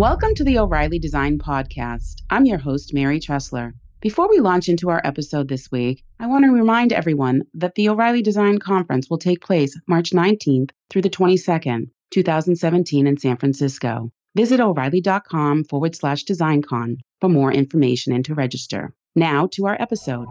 [0.00, 2.22] Welcome to the O'Reilly Design Podcast.
[2.30, 3.74] I'm your host, Mary Treseler.
[4.00, 7.90] Before we launch into our episode this week, I want to remind everyone that the
[7.90, 14.10] O'Reilly Design Conference will take place March 19th through the 22nd, 2017 in San Francisco.
[14.34, 18.94] Visit o'Reilly.com forward slash designcon for more information and to register.
[19.14, 20.28] Now to our episode.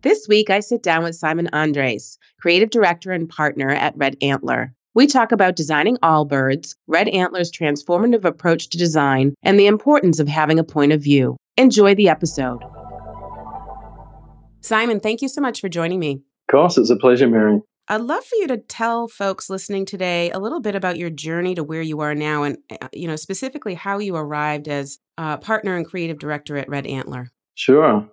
[0.00, 4.74] This week, I sit down with Simon Endres, creative director and partner at Red Antler.
[4.92, 10.26] We talk about designing Allbirds, Red Antler's transformative approach to design, and the importance of
[10.26, 11.36] having a point of view.
[11.56, 12.60] Enjoy the episode.
[14.62, 16.14] Simon, thank you so much for joining me.
[16.48, 17.60] Of course, it's a pleasure, Mary.
[17.86, 21.54] I'd love for you to tell folks listening today a little bit about your journey
[21.54, 25.38] to where you are now and uh, you know specifically how you arrived as a
[25.38, 27.30] partner and creative director at Red Antler.
[27.54, 28.08] Sure.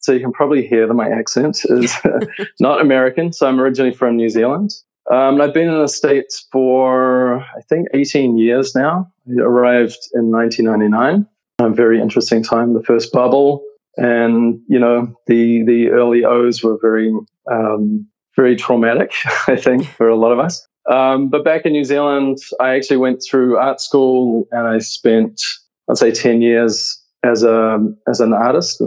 [0.00, 1.94] So you can probably hear that my accent is
[2.60, 3.32] not American.
[3.32, 4.72] So I'm originally from New Zealand.
[5.10, 9.10] Um, I've been in the States for, I think, 18 years now.
[9.28, 11.26] I arrived in 1999.
[11.58, 13.62] A very interesting time, the first bubble.
[13.96, 17.12] And, you know, the, the early O's were very,
[17.50, 19.12] um, very traumatic,
[19.48, 20.66] I think, for a lot of us.
[20.90, 25.40] Um, but back in New Zealand, I actually went through art school and I spent,
[25.88, 27.78] I'd say, 10 years as a
[28.08, 28.82] as an artist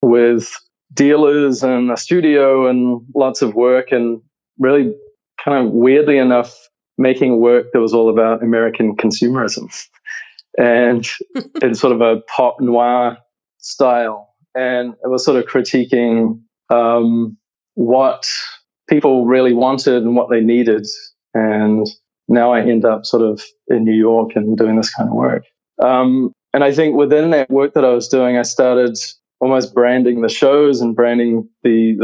[0.00, 0.56] with
[0.94, 4.20] dealers and a studio and lots of work and
[4.58, 4.94] really
[5.44, 6.56] kind of weirdly enough
[6.98, 9.72] making work that was all about American consumerism
[10.58, 11.06] and
[11.62, 13.18] in sort of a pop noir
[13.58, 14.34] style.
[14.54, 17.36] And it was sort of critiquing um,
[17.74, 18.28] what
[18.88, 20.86] people really wanted and what they needed.
[21.32, 21.86] And
[22.28, 25.44] now I end up sort of in New York and doing this kind of work.
[25.80, 28.98] Um, and I think within that work that I was doing, I started
[29.40, 31.94] almost branding the shows and branding the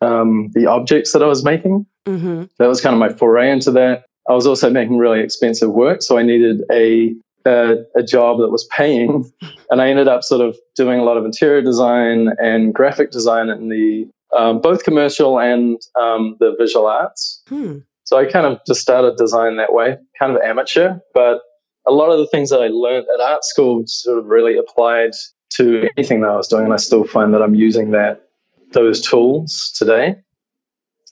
[0.00, 1.86] the um, the objects that I was making.
[2.06, 2.44] Mm-hmm.
[2.58, 4.04] That was kind of my foray into that.
[4.28, 7.14] I was also making really expensive work, so I needed a
[7.44, 9.30] a, a job that was paying,
[9.70, 13.48] and I ended up sort of doing a lot of interior design and graphic design
[13.48, 17.42] in the um, both commercial and um, the visual arts.
[17.48, 17.78] Hmm.
[18.04, 21.40] So I kind of just started design that way, kind of amateur, but
[21.86, 25.12] a lot of the things that I learned at art school sort of really applied
[25.54, 28.28] to anything that I was doing, and I still find that I'm using that
[28.72, 30.16] those tools today.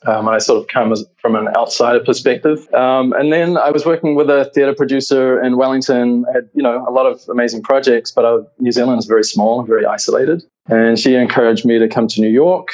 [0.07, 2.73] Um, and I sort of come as, from an outsider perspective.
[2.73, 6.25] Um, and then I was working with a theatre producer in Wellington.
[6.29, 9.25] I had, you know, a lot of amazing projects, but I, New Zealand is very
[9.25, 10.43] small and very isolated.
[10.67, 12.69] And she encouraged me to come to New York.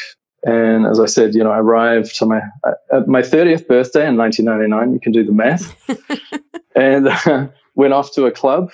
[0.44, 2.40] And as I said, you know, I arrived to my
[2.92, 4.92] at my 30th birthday in 1999.
[4.92, 5.74] You can do the math.
[6.76, 8.70] and uh, went off to a club,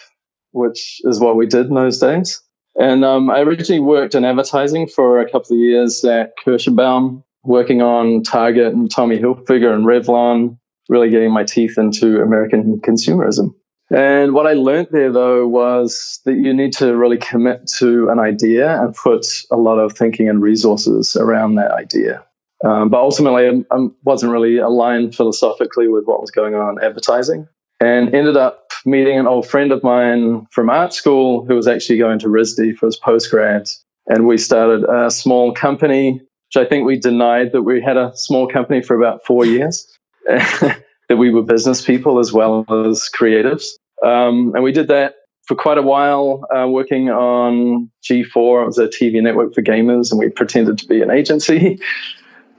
[0.51, 2.43] which is what we did in those days.
[2.75, 7.83] And um, I originally worked in advertising for a couple of years at Kirshenbaum, working
[7.83, 10.59] on Target and Tommy Hilfiger and Revlon,
[10.89, 13.55] really getting my teeth into American consumerism.
[13.91, 18.19] And what I learned there, though, was that you need to really commit to an
[18.19, 22.25] idea and put a lot of thinking and resources around that idea.
[22.65, 27.49] Um, but ultimately, I, wasn't really aligned philosophically with what was going on in advertising
[27.81, 31.99] and ended up meeting an old friend of mine from art school who was actually
[31.99, 33.71] going to RISD for his postgrad.
[34.07, 38.13] And we started a small company, which I think we denied that we had a
[38.15, 39.87] small company for about four years,
[40.27, 43.65] that we were business people as well as creatives.
[44.05, 45.15] Um, and we did that
[45.47, 48.63] for quite a while, uh, working on G4.
[48.63, 51.79] It was a TV network for gamers, and we pretended to be an agency.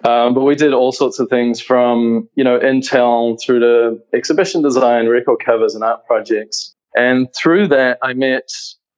[0.06, 4.62] Um, but we did all sorts of things from, you know, Intel through to exhibition
[4.62, 6.76] design, record covers, and art projects.
[6.94, 8.50] And through that, I met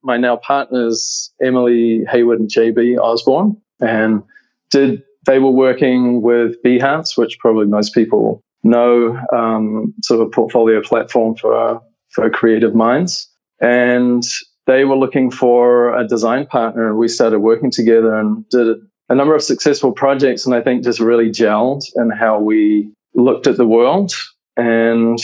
[0.02, 4.24] my now partners, Emily Hayward and JB Osborne, and
[4.70, 10.30] did they were working with Behance, which probably most people know, um, sort of a
[10.30, 13.28] portfolio platform for for creative minds.
[13.60, 14.22] And
[14.66, 18.76] they were looking for a design partner, and we started working together and did
[19.08, 23.46] a number of successful projects, and I think just really gelled in how we looked
[23.46, 24.12] at the world.
[24.56, 25.18] And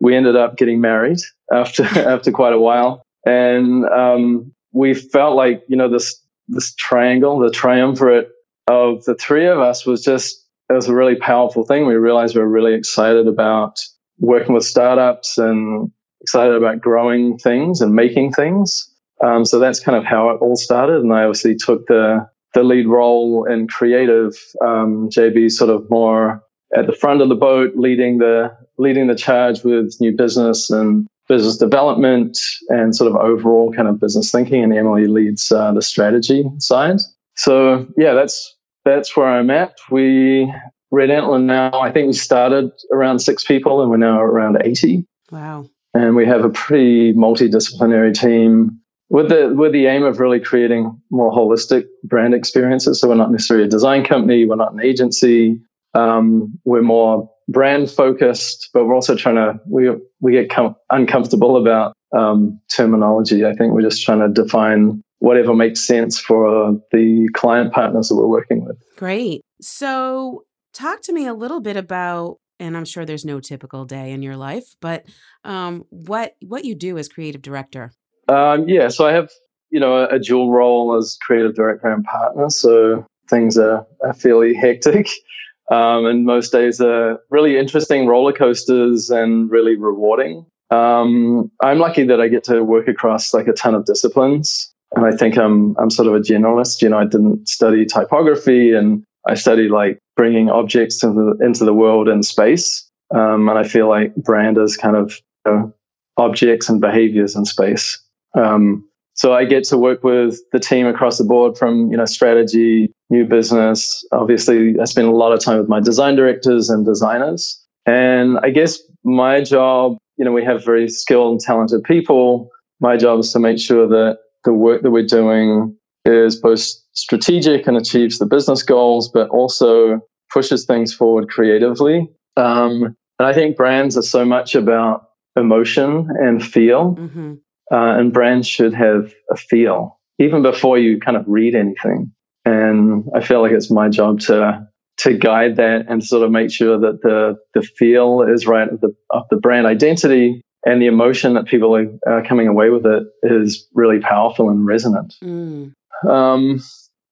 [0.00, 1.18] we ended up getting married
[1.52, 7.38] after after quite a while, and um, we felt like you know this this triangle,
[7.38, 8.30] the triumvirate
[8.68, 11.86] of the three of us, was just it was a really powerful thing.
[11.86, 13.80] We realized we were really excited about
[14.18, 18.92] working with startups and excited about growing things and making things.
[19.20, 21.02] Um, so that's kind of how it all started.
[21.02, 24.34] And I obviously took the the lead role in creative.
[24.64, 26.42] Um, JB sort of more
[26.76, 31.06] at the front of the boat, leading the leading the charge with new business and
[31.28, 32.38] business development
[32.68, 34.62] and sort of overall kind of business thinking.
[34.62, 37.00] And Emily leads uh, the strategy side.
[37.36, 38.56] So yeah, that's
[38.88, 39.76] that's where I'm at.
[39.90, 40.52] We
[40.90, 41.80] Red Antler now.
[41.80, 45.04] I think we started around six people, and we're now around eighty.
[45.30, 45.68] Wow.
[45.94, 48.80] and we have a pretty multidisciplinary team
[49.10, 53.00] with the with the aim of really creating more holistic brand experiences.
[53.00, 55.60] So we're not necessarily a design company, we're not an agency.
[55.94, 61.56] Um, we're more brand focused, but we're also trying to we we get com- uncomfortable
[61.56, 63.44] about um, terminology.
[63.44, 68.16] I think we're just trying to define whatever makes sense for the client partners that
[68.16, 68.76] we're working with.
[68.96, 69.42] Great.
[69.60, 74.12] So, talk to me a little bit about and I'm sure there's no typical day
[74.12, 75.06] in your life, but
[75.44, 77.92] um, what what you do as creative director.
[78.28, 79.30] Um, yeah, so I have
[79.70, 82.50] you know a, a, dual role as creative director and partner.
[82.50, 85.08] So things are, are fairly hectic,
[85.70, 90.46] um, and most days are really interesting roller coasters and really rewarding.
[90.70, 95.04] Um, I'm lucky that I get to work across like a ton of disciplines, and
[95.04, 96.82] I think I'm I'm sort of a generalist.
[96.82, 101.64] You know, I didn't study typography and I study like bringing objects into the, into
[101.64, 102.88] the world in space.
[103.14, 105.14] Um, and I feel like brand is kind of
[105.46, 105.74] you know,
[106.16, 108.02] objects and behaviors in space.
[108.34, 112.04] Um, so I get to work with the team across the board from, you know,
[112.04, 114.04] strategy, new business.
[114.12, 117.60] Obviously, I spend a lot of time with my design directors and designers.
[117.84, 122.50] And I guess my job, you know, we have very skilled and talented people.
[122.80, 126.60] My job is to make sure that the work that we're doing is both
[126.92, 130.00] strategic and achieves the business goals, but also
[130.32, 132.08] pushes things forward creatively.
[132.36, 135.04] Um, and I think brands are so much about
[135.36, 137.34] emotion and feel, mm-hmm.
[137.72, 142.12] uh, and brands should have a feel even before you kind of read anything.
[142.44, 144.66] And I feel like it's my job to
[144.98, 148.80] to guide that and sort of make sure that the the feel is right of
[148.80, 151.74] the of the brand identity and the emotion that people
[152.06, 155.14] are coming away with it is really powerful and resonant.
[155.22, 155.72] Mm.
[156.08, 156.62] Um,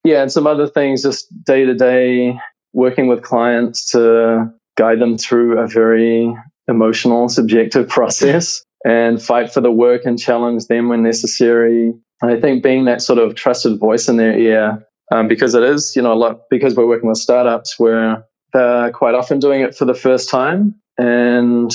[0.04, 2.38] yeah, and some other things, just day to day
[2.72, 6.37] working with clients to guide them through a very
[6.69, 11.93] emotional, subjective process and fight for the work and challenge them when necessary.
[12.22, 15.62] And I think being that sort of trusted voice in their ear, um, because it
[15.62, 19.62] is, you know, a lot, because we're working with startups where they're quite often doing
[19.62, 21.75] it for the first time and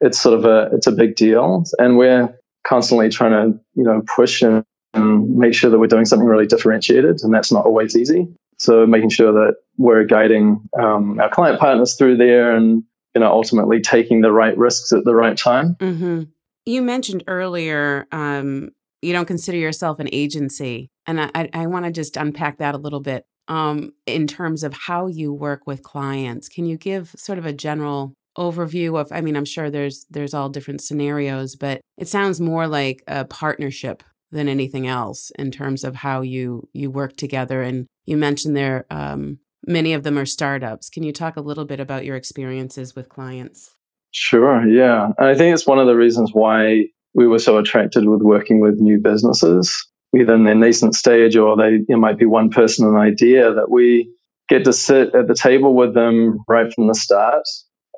[0.00, 1.64] it's sort of a, it's a big deal.
[1.78, 4.64] And we're constantly trying to, you know, push and
[4.94, 7.20] and make sure that we're doing something really differentiated.
[7.22, 8.26] And that's not always easy.
[8.58, 12.82] So making sure that we're guiding um, our client partners through there and
[13.14, 15.76] you know ultimately taking the right risks at the right time.
[15.76, 16.22] Mm-hmm.
[16.66, 18.70] You mentioned earlier um,
[19.00, 22.78] you don't consider yourself an agency, and I, I, want to just unpack that a
[22.78, 26.48] little bit um, in terms of how you work with clients.
[26.48, 29.12] Can you give sort of a general overview of?
[29.12, 33.24] I mean, I'm sure there's there's all different scenarios, but it sounds more like a
[33.24, 37.62] partnership than anything else in terms of how you you work together.
[37.62, 40.88] And you mentioned there um, many of them are startups.
[40.88, 43.70] Can you talk a little bit about your experiences with clients?
[44.10, 44.66] Sure.
[44.66, 48.60] Yeah, I think it's one of the reasons why we were so attracted with working
[48.60, 49.86] with new businesses,
[50.16, 53.70] either in their nascent stage or they it might be one person an idea that
[53.70, 54.14] we
[54.48, 57.44] get to sit at the table with them right from the start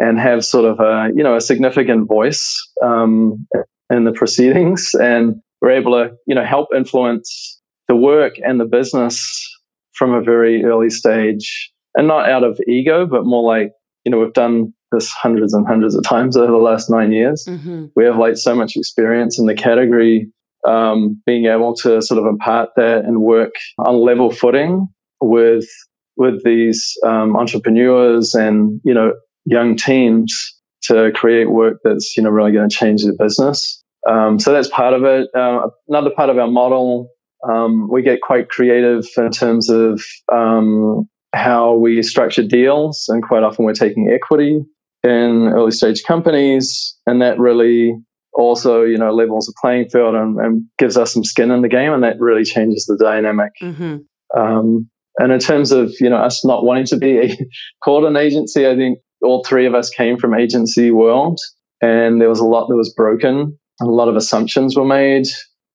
[0.00, 3.46] and have sort of a you know a significant voice um,
[3.90, 8.64] in the proceedings and we're able to, you know, help influence the work and the
[8.64, 9.48] business
[9.92, 13.72] from a very early stage and not out of ego, but more like,
[14.04, 17.44] you know, we've done this hundreds and hundreds of times over the last nine years.
[17.48, 17.86] Mm-hmm.
[17.94, 20.30] We have like so much experience in the category,
[20.66, 24.88] um, being able to sort of impart that and work on level footing
[25.20, 25.68] with
[26.16, 29.12] with these um, entrepreneurs and you know
[29.44, 33.82] young teams to create work that's you know really going to change their business.
[34.08, 35.28] Um, so that's part of it.
[35.34, 37.10] Uh, another part of our model,
[37.48, 43.42] um, we get quite creative in terms of um, how we structure deals, and quite
[43.42, 44.60] often we're taking equity
[45.02, 47.94] in early stage companies, and that really
[48.32, 51.68] also you know levels the playing field and, and gives us some skin in the
[51.68, 53.52] game, and that really changes the dynamic.
[53.62, 53.98] Mm-hmm.
[54.38, 57.36] Um, and in terms of you know us not wanting to be a,
[57.84, 61.40] called an agency, I think all three of us came from agency world,
[61.80, 65.26] and there was a lot that was broken a lot of assumptions were made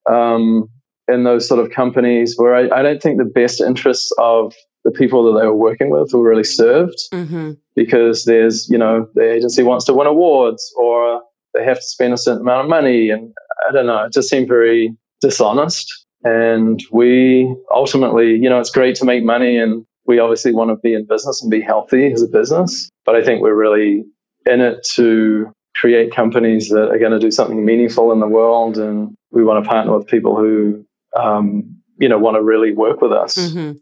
[0.09, 0.69] um,
[1.07, 4.91] in those sort of companies where I, I, don't think the best interests of the
[4.91, 7.53] people that they were working with were really served mm-hmm.
[7.75, 11.21] because there's, you know, the agency wants to win awards or
[11.53, 13.09] they have to spend a certain amount of money.
[13.09, 13.33] And
[13.67, 15.87] I don't know, it just seemed very dishonest.
[16.23, 20.75] And we ultimately, you know, it's great to make money and we obviously want to
[20.75, 22.89] be in business and be healthy as a business.
[23.05, 24.05] But I think we're really
[24.45, 28.77] in it to create companies that are going to do something meaningful in the world,
[28.77, 30.85] and we want to partner with people who,
[31.15, 33.37] um, you know, want to really work with us.
[33.37, 33.77] Mm-hmm.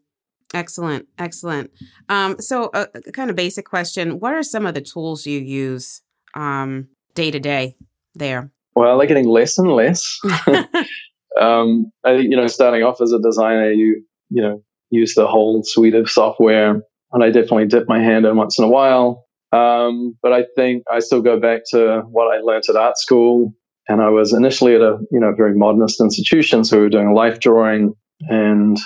[0.54, 1.72] Excellent, excellent.
[2.10, 5.40] Um, so, a, a, kind of basic question: What are some of the tools you
[5.40, 6.02] use
[6.36, 7.76] day to day
[8.14, 8.52] there?
[8.76, 10.20] well, they're getting less and less.
[11.40, 15.28] um, I think, you know, starting off as a designer, you, you know, use the
[15.28, 16.82] whole suite of software.
[17.14, 19.26] And I definitely dip my hand in once in a while.
[19.52, 23.54] Um, but I think I still go back to what I learned at art school.
[23.88, 26.64] And I was initially at a, you know, very modernist institution.
[26.64, 28.78] So we were doing life drawing and,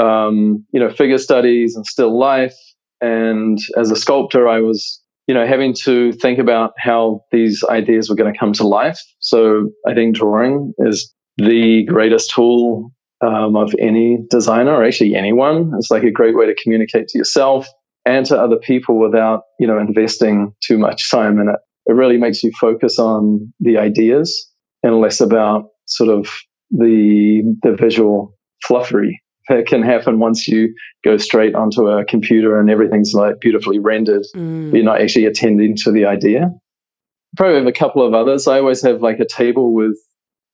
[0.00, 2.56] um, you know, figure studies and still life.
[3.00, 8.08] And as a sculptor, I was you know, having to think about how these ideas
[8.08, 9.00] were going to come to life.
[9.18, 15.72] So I think drawing is the greatest tool um, of any designer or actually anyone.
[15.78, 17.66] It's like a great way to communicate to yourself
[18.04, 21.56] and to other people without, you know, investing too much time in it.
[21.86, 24.50] It really makes you focus on the ideas
[24.82, 26.28] and less about sort of
[26.70, 28.36] the the visual
[28.68, 29.12] fluffery
[29.48, 34.24] that can happen once you go straight onto a computer and everything's like beautifully rendered.
[34.34, 34.74] Mm.
[34.74, 36.50] You're not actually attending to the idea.
[37.36, 38.48] Probably have a couple of others.
[38.48, 39.96] I always have like a table with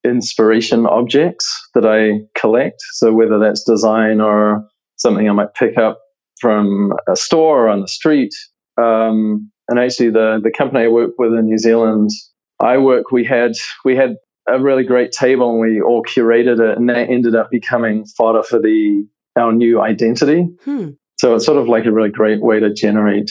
[0.04, 2.80] inspiration objects that I collect.
[2.94, 4.66] So whether that's design or
[4.96, 6.00] something I might pick up
[6.40, 8.34] from a store or on the street.
[8.80, 12.10] Um, and actually, the the company I work with in New Zealand,
[12.60, 13.12] I work.
[13.12, 13.52] We had
[13.84, 14.16] we had
[14.48, 18.42] a really great table and we all curated it and that ended up becoming fodder
[18.42, 19.06] for the
[19.36, 20.48] our new identity.
[20.64, 20.90] Hmm.
[21.18, 23.30] So it's sort of like a really great way to generate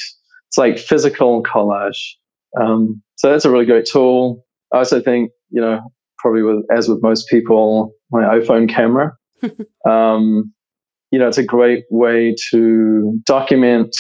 [0.51, 2.16] it's like physical collage.
[2.60, 4.46] Um, so that's a really great tool.
[4.74, 5.80] I also think, you know,
[6.22, 9.13] probably with as with most people, my iPhone camera.
[9.90, 10.54] um,
[11.12, 13.96] you know, it's a great way to document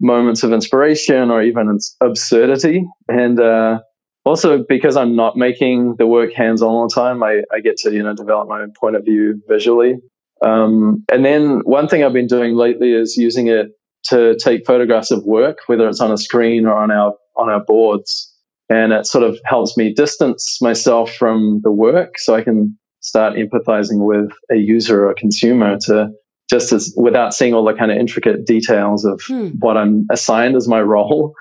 [0.00, 3.78] moments of inspiration or even absurdity and uh,
[4.24, 7.76] also because I'm not making the work hands on all the time, I, I get
[7.78, 9.96] to, you know, develop my own point of view visually.
[10.44, 13.68] Um, and then one thing I've been doing lately is using it
[14.06, 17.60] to take photographs of work, whether it's on a screen or on our, on our
[17.60, 18.31] boards.
[18.68, 23.34] And it sort of helps me distance myself from the work so I can start
[23.34, 26.10] empathizing with a user or a consumer to
[26.48, 29.48] just as without seeing all the kind of intricate details of hmm.
[29.58, 31.34] what I'm assigned as my role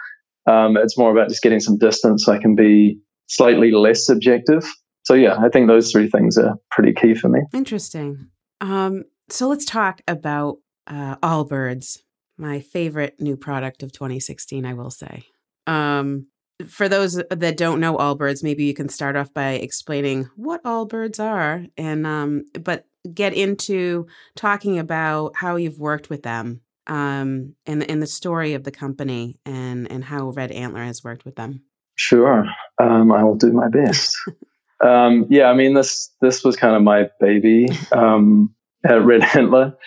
[0.47, 4.65] um, it's more about just getting some distance so I can be slightly less subjective.
[5.03, 7.41] So, yeah, I think those three things are pretty key for me.
[7.53, 8.27] Interesting.
[8.59, 11.99] Um, so, let's talk about uh, Allbirds,
[12.37, 15.23] my favorite new product of 2016, I will say.
[15.67, 16.27] Um,
[16.69, 21.19] for those that don't know Allbirds, maybe you can start off by explaining what Allbirds
[21.19, 27.89] are, and um, but get into talking about how you've worked with them um, and
[27.89, 31.63] and the story of the company and and how Red Antler has worked with them.
[31.95, 32.45] Sure,
[32.79, 34.17] um, I will do my best.
[34.83, 38.53] um, yeah, I mean this this was kind of my baby um,
[38.83, 39.77] at Red Antler,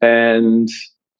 [0.00, 0.68] and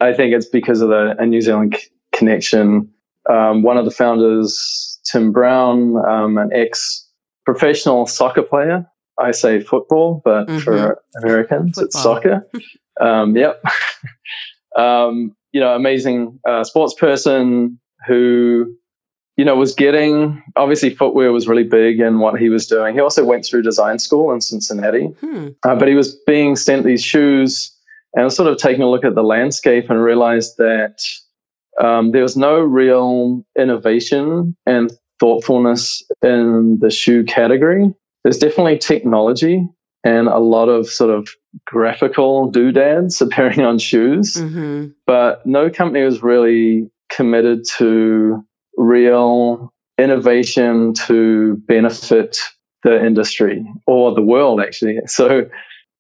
[0.01, 2.93] I think it's because of the a New Zealand c- connection.
[3.31, 7.09] Um, one of the founders, Tim Brown, um, an ex
[7.45, 8.87] professional soccer player.
[9.21, 10.59] I say football, but mm-hmm.
[10.59, 11.85] for Americans, football.
[11.85, 12.49] it's soccer.
[13.01, 13.65] Um, yep.
[14.77, 18.77] um, you know, amazing uh, sports person who,
[19.37, 22.95] you know, was getting obviously footwear was really big in what he was doing.
[22.95, 25.49] He also went through design school in Cincinnati, hmm.
[25.65, 27.75] uh, but he was being sent these shoes
[28.15, 31.03] and sort of taking a look at the landscape and realized that
[31.81, 37.95] um, there was no real innovation and thoughtfulness in the shoe category.
[38.25, 39.69] There's definitely technology
[40.05, 41.29] and a lot of sort of
[41.67, 44.35] graphical doodads appearing on shoes.
[44.35, 44.88] Mm-hmm.
[45.07, 48.45] But no company was really committed to
[48.76, 52.38] real innovation to benefit
[52.83, 54.99] the industry or the world, actually.
[55.07, 55.49] So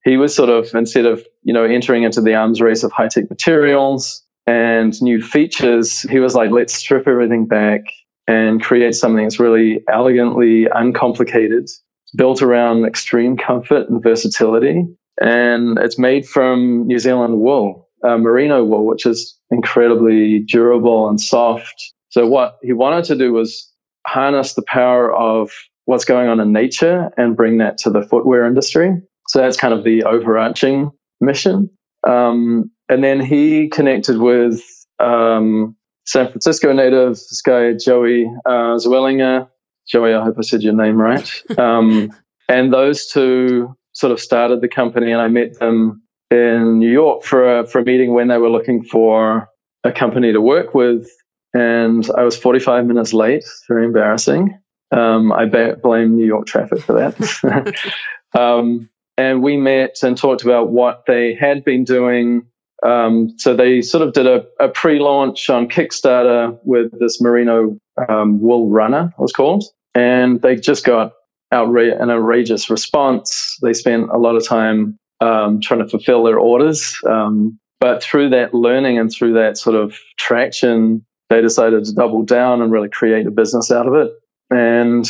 [0.04, 3.06] he was sort of, instead of, you know, entering into the arms race of high
[3.06, 7.82] tech materials and new features, he was like, let's strip everything back
[8.26, 11.68] and create something that's really elegantly uncomplicated
[12.16, 14.84] built around extreme comfort and versatility.
[15.20, 21.20] And it's made from New Zealand wool, uh, merino wool, which is incredibly durable and
[21.20, 21.92] soft.
[22.08, 23.70] So, what he wanted to do was
[24.06, 25.50] harness the power of
[25.84, 29.00] what's going on in nature and bring that to the footwear industry.
[29.28, 31.70] So, that's kind of the overarching mission.
[32.06, 34.62] Um, and then he connected with
[34.98, 39.48] um, San Francisco native, this guy, Joey uh, Zwillinger,
[39.88, 41.42] Joey, I hope I said your name right.
[41.58, 42.12] Um,
[42.48, 47.22] and those two sort of started the company, and I met them in New York
[47.22, 49.48] for a, for a meeting when they were looking for
[49.84, 51.08] a company to work with.
[51.54, 54.58] And I was 45 minutes late, very embarrassing.
[54.90, 57.94] Um, I ba- blame New York traffic for that.
[58.38, 58.88] um,
[59.22, 62.46] and we met and talked about what they had been doing.
[62.82, 68.40] Um, so they sort of did a, a, pre-launch on Kickstarter with this merino um,
[68.40, 69.64] wool runner, it was called,
[69.94, 71.12] and they just got
[71.54, 73.56] outra- an outrageous response.
[73.62, 76.98] They spent a lot of time um, trying to fulfill their orders.
[77.08, 82.24] Um, but through that learning and through that sort of traction, they decided to double
[82.24, 84.10] down and really create a business out of it.
[84.50, 85.08] And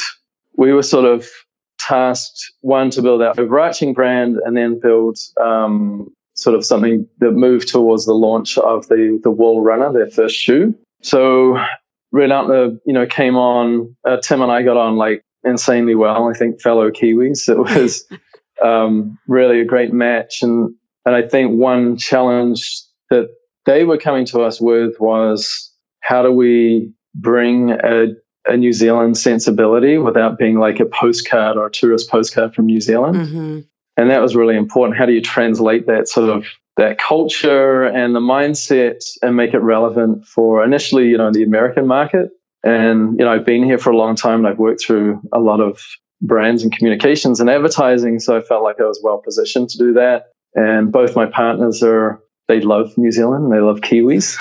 [0.59, 1.26] we were sort of
[1.87, 7.33] tasked one to build our overarching brand and then build um, sort of something that
[7.33, 10.75] moved towards the launch of the the Wool Runner, their first shoe.
[11.03, 11.59] So
[12.12, 13.97] Red Antler, you know, came on.
[14.07, 16.29] Uh, Tim and I got on like insanely well.
[16.29, 17.49] I think fellow Kiwis.
[17.49, 18.05] It was
[18.62, 20.75] um, really a great match, and
[21.05, 23.29] and I think one challenge that
[23.67, 28.07] they were coming to us with was how do we bring a,
[28.47, 32.81] a New Zealand sensibility without being like a postcard or a tourist postcard from New
[32.81, 33.17] Zealand.
[33.17, 33.61] Mm-hmm.
[33.97, 34.99] And that was really important.
[34.99, 36.47] How do you translate that sort of
[36.79, 41.87] that culture and the mindset and make it relevant for initially, you know, the American
[41.87, 42.31] market?
[42.65, 45.39] And, you know, I've been here for a long time and I've worked through a
[45.39, 45.81] lot of
[46.21, 48.21] brands and communications and advertising.
[48.21, 50.31] So I felt like I was well positioned to do that.
[50.55, 54.37] And both my partners are, they love New Zealand, they love Kiwis.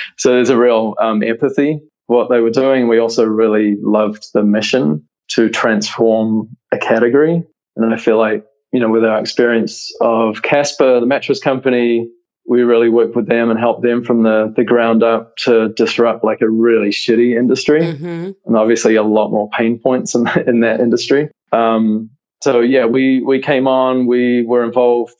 [0.16, 2.88] so there's a real um, empathy what they were doing.
[2.88, 7.44] We also really loved the mission to transform a category.
[7.76, 12.08] And I feel like, you know, with our experience of Casper, the mattress company,
[12.48, 16.24] we really worked with them and helped them from the, the ground up to disrupt
[16.24, 17.80] like a really shitty industry.
[17.80, 18.30] Mm-hmm.
[18.44, 21.28] And obviously a lot more pain points in, in that industry.
[21.52, 22.10] Um,
[22.42, 25.14] so yeah, we, we came on, we were involved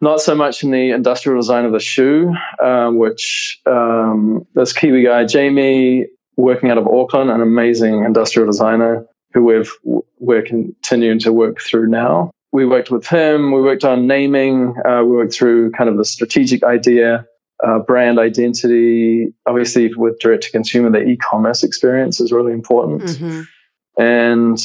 [0.00, 2.32] not so much in the industrial design of the shoe,
[2.62, 6.06] um, which um, this Kiwi guy, Jamie,
[6.36, 9.72] working out of Auckland, an amazing industrial designer who we've,
[10.18, 13.52] we're continuing to work through now we worked with him.
[13.52, 14.74] We worked on naming.
[14.84, 17.26] Uh, we worked through kind of the strategic idea,
[17.64, 19.32] uh, brand identity.
[19.46, 23.02] Obviously, with direct to consumer, the e-commerce experience is really important.
[23.02, 24.02] Mm-hmm.
[24.02, 24.58] And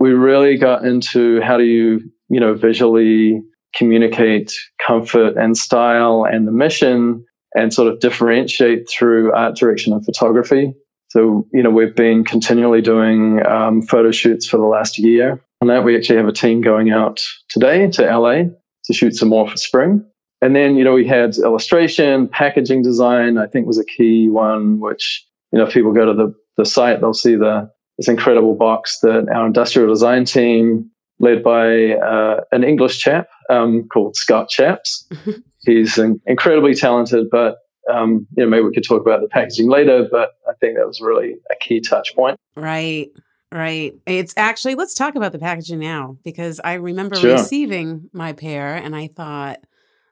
[0.00, 3.42] we really got into how do you, you know, visually
[3.74, 10.04] communicate comfort and style and the mission, and sort of differentiate through art direction and
[10.04, 10.74] photography.
[11.14, 15.68] So, you know, we've been continually doing um, photo shoots for the last year on
[15.68, 15.84] that.
[15.84, 18.46] We actually have a team going out today to LA
[18.86, 20.04] to shoot some more for spring.
[20.42, 24.80] And then, you know, we had illustration, packaging design, I think was a key one,
[24.80, 28.56] which, you know, if people go to the, the site, they'll see the this incredible
[28.56, 34.48] box that our industrial design team, led by uh, an English chap um, called Scott
[34.48, 35.08] Chaps.
[35.64, 35.96] He's
[36.26, 37.58] incredibly talented, but
[37.92, 40.86] um, you know, maybe we could talk about the packaging later, but I think that
[40.86, 42.38] was really a key touch point.
[42.56, 43.10] Right.
[43.52, 43.94] Right.
[44.06, 47.32] It's actually, let's talk about the packaging now because I remember sure.
[47.32, 49.60] receiving my pair and I thought,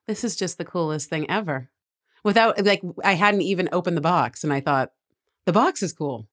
[0.07, 1.69] this is just the coolest thing ever.
[2.23, 4.93] Without, like, I hadn't even opened the box and I thought,
[5.45, 6.29] the box is cool.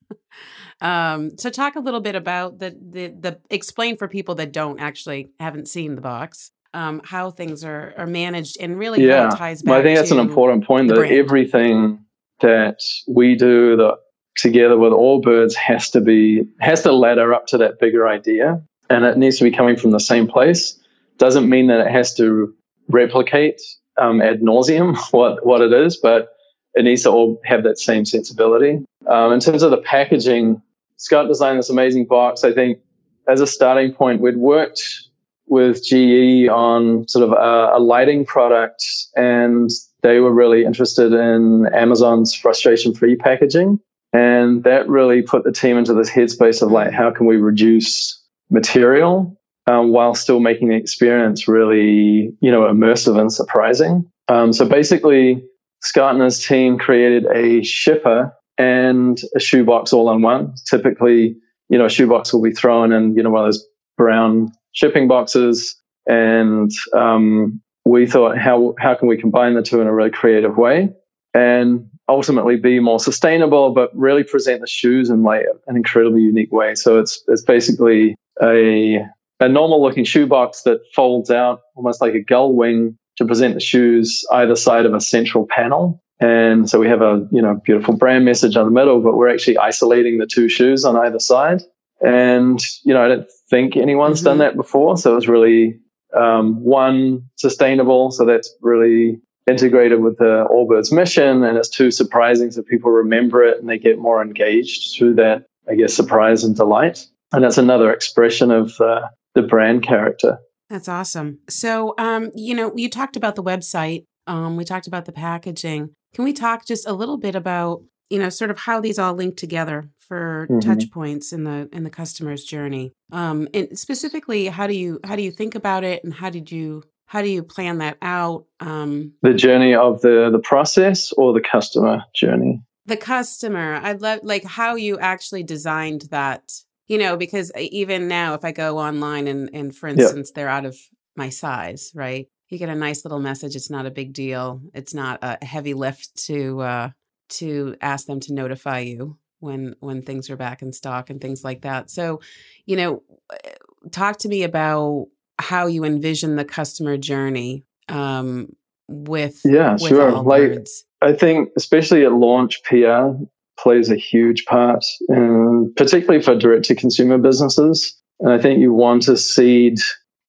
[0.80, 4.78] um, so talk a little bit about the, the, the, explain for people that don't
[4.78, 6.52] actually haven't seen the box.
[6.76, 9.30] Um, how things are, are managed and really yeah.
[9.30, 9.70] ties back.
[9.70, 12.04] Well, I think that's an important point that everything
[12.40, 13.96] that we do, the
[14.36, 19.04] together with Allbirds has to be has to ladder up to that bigger idea and
[19.04, 20.78] it needs to be coming from the same place
[21.18, 22.54] doesn't mean that it has to
[22.88, 23.60] replicate
[23.98, 26.28] um, ad nauseum what what it is but
[26.74, 30.60] it needs to all have that same sensibility um, in terms of the packaging
[30.96, 32.78] scott designed this amazing box i think
[33.26, 35.05] as a starting point we'd worked
[35.48, 39.70] with ge on sort of a, a lighting product and
[40.02, 43.78] they were really interested in amazon's frustration free packaging
[44.12, 48.22] and that really put the team into this headspace of like, how can we reduce
[48.50, 54.10] material um, while still making the experience really, you know, immersive and surprising.
[54.28, 55.44] Um, so basically,
[55.82, 60.54] Scott and his team created a shipper and a shoebox all in one.
[60.68, 61.36] Typically,
[61.68, 63.66] you know, a shoebox will be thrown in, you know, one of those
[63.98, 65.80] brown shipping boxes.
[66.06, 70.56] And um, we thought, how how can we combine the two in a really creative
[70.56, 70.90] way?
[71.34, 76.52] And ultimately be more sustainable, but really present the shoes in like an incredibly unique
[76.52, 76.76] way.
[76.76, 79.04] So it's it's basically a
[79.40, 83.60] a normal looking shoebox that folds out almost like a gull wing to present the
[83.60, 86.02] shoes either side of a central panel.
[86.20, 89.32] And so we have a you know beautiful brand message on the middle, but we're
[89.32, 91.62] actually isolating the two shoes on either side.
[92.04, 94.24] And you know I don't think anyone's mm-hmm.
[94.26, 95.80] done that before, so it's really
[96.16, 98.10] um, one sustainable.
[98.10, 103.44] So that's really integrated with the Allbirds mission and it's too surprising so people remember
[103.44, 107.06] it and they get more engaged through that, I guess, surprise and delight.
[107.32, 109.02] And that's another expression of uh,
[109.34, 110.38] the brand character.
[110.68, 111.38] That's awesome.
[111.48, 114.04] So, um, you know, you talked about the website.
[114.26, 115.90] Um, we talked about the packaging.
[116.14, 119.14] Can we talk just a little bit about, you know, sort of how these all
[119.14, 120.60] link together for mm-hmm.
[120.60, 122.92] touch points in the in the customer's journey.
[123.12, 126.50] Um, and specifically, how do you how do you think about it, and how did
[126.50, 128.46] you how do you plan that out?
[128.60, 132.62] Um, the journey of the the process or the customer journey.
[132.86, 133.80] The customer.
[133.82, 136.52] I'd love like how you actually designed that.
[136.88, 140.66] You know, because even now, if I go online and and for instance, they're out
[140.66, 140.76] of
[141.16, 142.28] my size, right?
[142.48, 143.56] You get a nice little message.
[143.56, 144.60] It's not a big deal.
[144.72, 146.90] It's not a heavy lift to uh,
[147.30, 151.42] to ask them to notify you when when things are back in stock and things
[151.42, 151.90] like that.
[151.90, 152.20] So,
[152.66, 153.52] you know, eh,
[153.90, 155.06] talk to me about
[155.38, 158.54] how you envision the customer journey um,
[158.88, 160.10] with yeah, with sure.
[160.22, 160.66] Like
[161.00, 163.10] I think, especially at launch, PR
[163.58, 167.98] plays a huge part, and particularly for direct to consumer businesses.
[168.20, 169.78] And I think you want to seed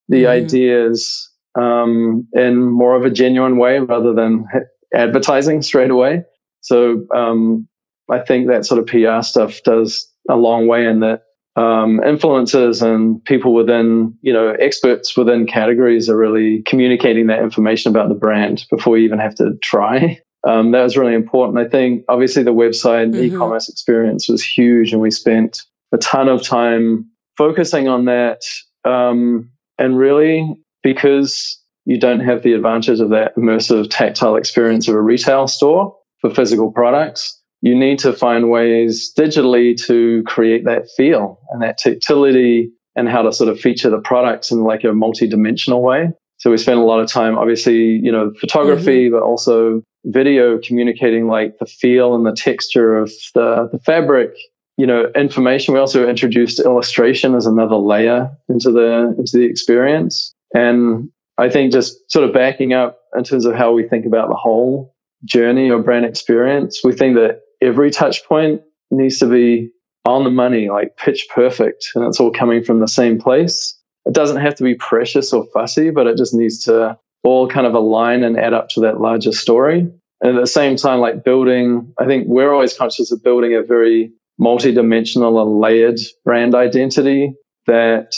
[0.10, 0.28] the mm.
[0.28, 4.46] ideas um, in more of a genuine way rather than
[4.94, 6.24] advertising straight away.
[6.62, 7.68] So um,
[8.10, 11.24] I think that sort of PR stuff does a long way in that
[11.56, 17.90] um, influencers and people within, you know, experts within categories are really communicating that information
[17.90, 20.22] about the brand before you even have to try.
[20.48, 21.58] Um, that was really important.
[21.58, 23.36] I think obviously the website mm-hmm.
[23.36, 28.44] e-commerce experience was huge, and we spent a ton of time focusing on that.
[28.86, 34.96] Um, and really, because you don't have the advantage of that immersive tactile experience of
[34.96, 40.90] a retail store for physical products, you need to find ways digitally to create that
[40.96, 44.94] feel and that tactility and how to sort of feature the products in like a
[44.94, 46.10] multi-dimensional way.
[46.38, 49.16] So we spend a lot of time, obviously, you know, photography, mm-hmm.
[49.16, 54.32] but also video communicating like the feel and the texture of the, the fabric,
[54.78, 55.74] you know, information.
[55.74, 60.34] We also introduced illustration as another layer into the, into the experience.
[60.54, 64.30] And I think just sort of backing up in terms of how we think about
[64.30, 69.72] the whole journey or brand experience, we think that every touch point needs to be
[70.06, 73.78] on the money, like pitch perfect, and it's all coming from the same place.
[74.06, 77.68] It doesn't have to be precious or fussy, but it just needs to all kind
[77.68, 79.92] of align and add up to that larger story.
[80.22, 83.62] And at the same time, like building, I think we're always conscious of building a
[83.62, 87.34] very multi-dimensional and layered brand identity
[87.66, 88.14] that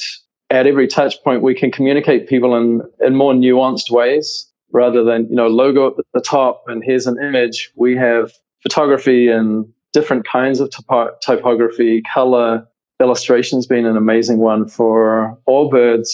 [0.50, 5.28] at every touch point we can communicate people in, in more nuanced ways rather than,
[5.30, 7.72] you know, logo at the top and here's an image.
[7.76, 8.32] We have
[8.64, 12.68] photography and different kinds of topo- typography, color,
[13.02, 16.10] illustrations being an amazing one for Allbirds,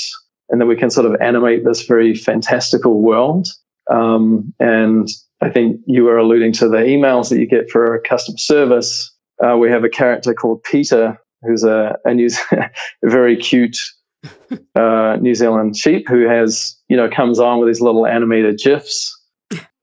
[0.49, 3.47] And then we can sort of animate this very fantastical world.
[3.89, 5.07] Um, and
[5.41, 9.11] I think you were alluding to the emails that you get for customer service.
[9.43, 12.69] Uh, we have a character called Peter, who's a, a, New, a
[13.03, 13.77] very cute
[14.75, 19.15] uh, New Zealand sheep who has, you know, comes on with these little animated GIFs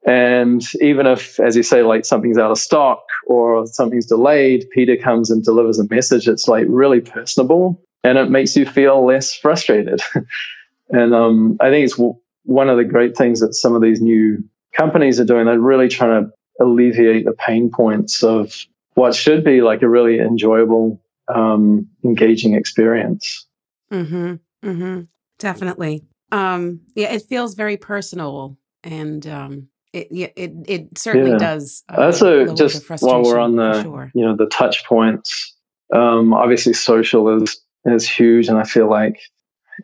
[0.05, 4.97] and even if, as you say, like something's out of stock or something's delayed, Peter
[4.97, 6.27] comes and delivers a message.
[6.27, 10.01] that's like really personable and it makes you feel less frustrated.
[10.91, 14.01] and um, I think it's w- one of the great things that some of these
[14.01, 15.47] new companies are doing.
[15.47, 20.19] They're really trying to alleviate the pain points of what should be like a really
[20.19, 21.01] enjoyable,
[21.33, 23.47] um, engaging experience.
[23.93, 24.35] Mm-hmm.
[24.69, 25.03] Mm-hmm.
[25.39, 26.05] Definitely.
[26.33, 31.39] Um, yeah, it feels very personal and um, it it it certainly yeah.
[31.39, 31.85] does.
[31.91, 34.11] Uh, also, just while we're on the sure.
[34.15, 35.55] you know the touch points,
[35.95, 39.19] um, obviously social is is huge, and I feel like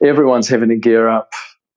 [0.03, 1.31] everyone's having to gear up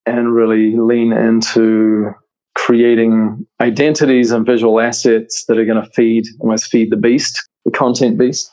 [0.05, 2.11] and really lean into
[2.55, 7.71] creating identities and visual assets that are going to feed almost feed the beast, the
[7.71, 8.49] content beast,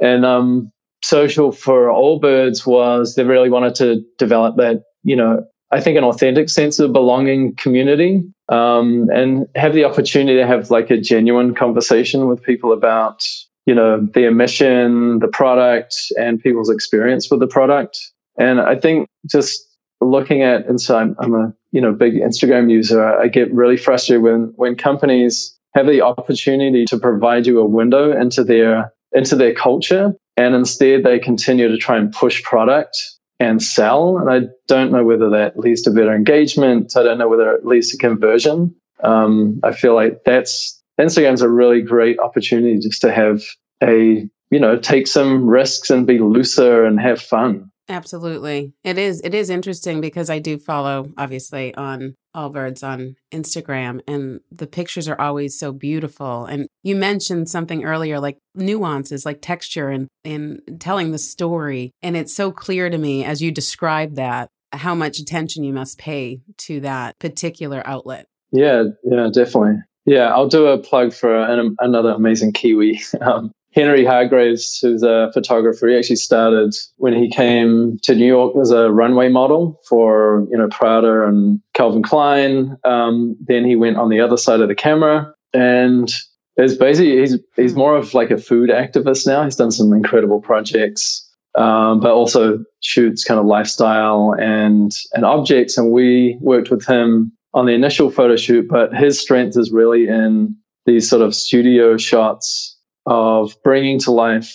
[0.00, 5.80] and um, social for Allbirds was they really wanted to develop that you know I
[5.80, 10.90] think an authentic sense of belonging community um, and have the opportunity to have like
[10.90, 13.24] a genuine conversation with people about
[13.64, 17.98] you know their mission, the product, and people's experience with the product.
[18.36, 19.66] And I think just
[20.00, 23.04] looking at and so I'm, I'm a you know big Instagram user.
[23.04, 28.12] I get really frustrated when when companies have the opportunity to provide you a window
[28.18, 32.96] into their into their culture and instead they continue to try and push product
[33.40, 34.18] and sell.
[34.18, 36.96] And I don't know whether that leads to better engagement.
[36.96, 38.76] I don't know whether it leads to conversion.
[39.02, 43.42] Um, I feel like that's Instagram's a really great opportunity just to have
[43.82, 47.69] a, you know, take some risks and be looser and have fun.
[47.90, 48.72] Absolutely.
[48.84, 54.40] It is it is interesting because I do follow obviously on Allbirds on Instagram and
[54.52, 59.88] the pictures are always so beautiful and you mentioned something earlier like nuances like texture
[59.88, 64.48] and in telling the story and it's so clear to me as you describe that
[64.72, 68.26] how much attention you must pay to that particular outlet.
[68.52, 69.82] Yeah, yeah, definitely.
[70.06, 75.30] Yeah, I'll do a plug for an, another amazing Kiwi, um, Henry Hargreaves, who's a
[75.32, 80.46] photographer, he actually started when he came to New York as a runway model for
[80.50, 82.76] you know Prada and Calvin Klein.
[82.84, 86.12] Um, then he went on the other side of the camera, and
[86.56, 89.44] is basically he's he's more of like a food activist now.
[89.44, 95.78] He's done some incredible projects, um, but also shoots kind of lifestyle and and objects.
[95.78, 100.08] And we worked with him on the initial photo shoot, but his strength is really
[100.08, 100.56] in
[100.86, 102.76] these sort of studio shots
[103.06, 104.54] of bringing to life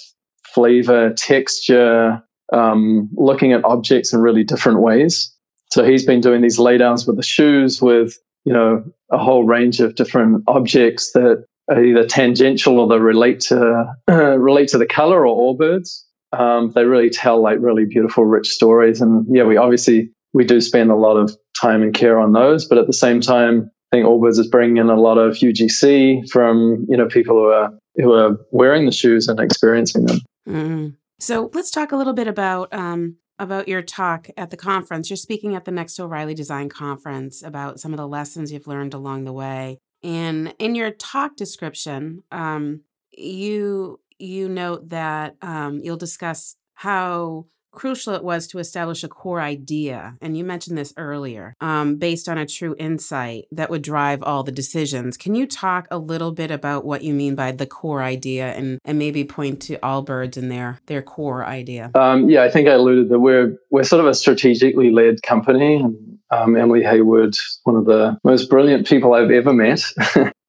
[0.53, 5.31] flavor, texture, um, looking at objects in really different ways.
[5.71, 9.81] So he's been doing these laydowns with the shoes with, you know, a whole range
[9.81, 15.27] of different objects that are either tangential or they relate to relate to the color
[15.27, 16.03] or Allbirds.
[16.31, 19.01] Um, they really tell like really beautiful, rich stories.
[19.01, 22.67] And yeah, we obviously we do spend a lot of time and care on those,
[22.67, 26.29] but at the same time, I think Allbirds is bringing in a lot of UGC
[26.29, 30.19] from you know people who are who are wearing the shoes and experiencing them.
[30.47, 30.95] Mm.
[31.19, 35.09] So let's talk a little bit about um, about your talk at the conference.
[35.09, 38.93] You're speaking at the Next O'Reilly Design Conference about some of the lessons you've learned
[38.93, 39.79] along the way.
[40.03, 48.13] And in your talk description, um, you you note that um, you'll discuss how crucial
[48.13, 52.37] it was to establish a core idea, and you mentioned this earlier, um, based on
[52.37, 55.17] a true insight that would drive all the decisions.
[55.17, 58.79] Can you talk a little bit about what you mean by the core idea, and
[58.85, 61.91] and maybe point to Allbirds and their their core idea?
[61.95, 65.75] Um, yeah, I think I alluded that we're we're sort of a strategically led company,
[65.75, 69.83] and um, Emily Hayward, one of the most brilliant people I've ever met.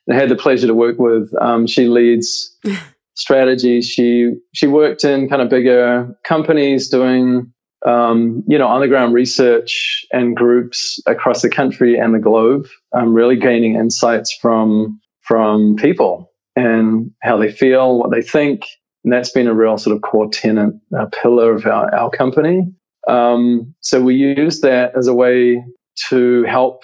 [0.08, 1.32] I had the pleasure to work with.
[1.40, 2.56] Um, she leads
[3.16, 3.80] strategy.
[3.82, 7.52] She she worked in kind of bigger companies doing
[7.84, 12.66] um, you know on the ground research and groups across the country and the globe,
[12.94, 18.62] um, really gaining insights from from people and how they feel, what they think,
[19.04, 22.62] and that's been a real sort of core tenant, uh, pillar of our, our company.
[23.06, 25.62] Um, so we use that as a way
[26.08, 26.82] to help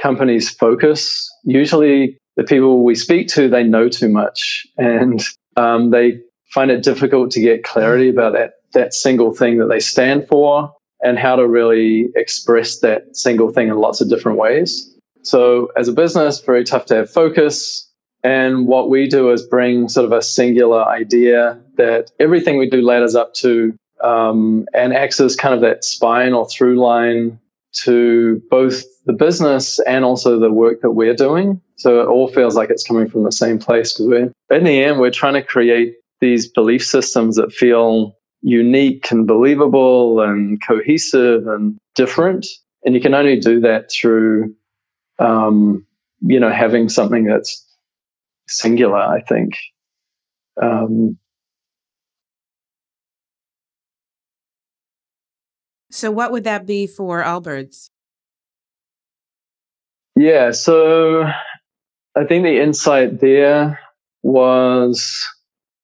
[0.00, 1.28] companies focus.
[1.44, 5.20] Usually, the people we speak to they know too much, and
[5.56, 6.20] um, they
[6.52, 10.74] find it difficult to get clarity about that that single thing that they stand for
[11.02, 14.90] and how to really express that single thing in lots of different ways.
[15.22, 17.90] So, as a business, very tough to have focus.
[18.22, 22.80] And what we do is bring sort of a singular idea that everything we do
[22.80, 27.38] ladders up to um, and acts as kind of that spine or through line
[27.82, 31.60] to both the business and also the work that we're doing.
[31.76, 34.82] So it all feels like it's coming from the same place because we're in the
[34.82, 41.46] end we're trying to create these belief systems that feel unique and believable and cohesive
[41.46, 42.46] and different.
[42.84, 44.54] And you can only do that through,
[45.18, 45.86] um,
[46.20, 47.66] you know, having something that's
[48.46, 48.98] singular.
[48.98, 49.54] I think.
[50.60, 51.18] Um,
[55.90, 57.88] so, what would that be for Allbirds?
[60.16, 61.24] Yeah, so
[62.16, 63.80] I think the insight there
[64.22, 65.24] was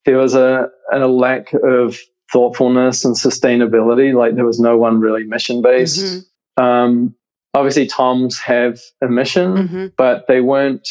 [0.05, 1.99] there was a, a lack of
[2.33, 4.15] thoughtfulness and sustainability.
[4.15, 6.05] Like there was no one really mission based.
[6.05, 6.63] Mm-hmm.
[6.63, 7.15] Um,
[7.55, 9.87] obviously, Toms have a mission, mm-hmm.
[9.97, 10.89] but they weren't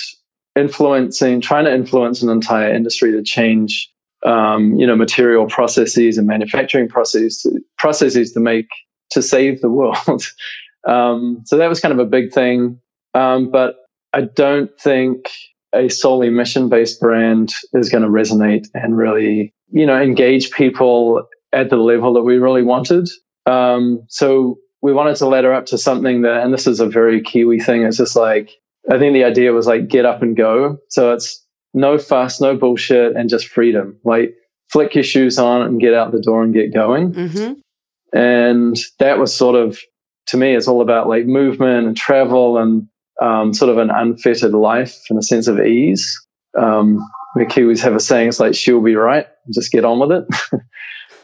[0.55, 3.91] influencing, trying to influence an entire industry to change,
[4.25, 7.45] um, you know, material processes and manufacturing processes
[7.77, 8.67] processes to make
[9.11, 10.23] to save the world.
[10.87, 12.79] um, so that was kind of a big thing.
[13.13, 13.75] Um, but
[14.13, 15.29] I don't think
[15.73, 21.27] a solely mission based brand is going to resonate and really, you know, engage people
[21.53, 23.07] at the level that we really wanted.
[23.45, 27.21] Um, so we wanted to ladder up to something that, and this is a very
[27.21, 27.83] Kiwi thing.
[27.83, 28.51] It's just like,
[28.89, 30.77] I think the idea was like, get up and go.
[30.89, 33.99] So it's no fuss, no bullshit, and just freedom.
[34.03, 34.33] Like,
[34.71, 37.13] flick your shoes on and get out the door and get going.
[37.13, 38.17] Mm-hmm.
[38.17, 39.79] And that was sort of,
[40.27, 42.87] to me, it's all about like movement and travel and
[43.21, 46.19] um, sort of an unfettered life and a sense of ease.
[46.57, 46.99] Um,
[47.35, 50.11] the Kiwis have a saying, it's like, she'll be right, just get on with